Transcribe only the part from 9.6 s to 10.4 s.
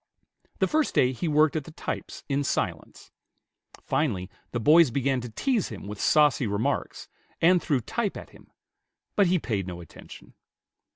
no attention.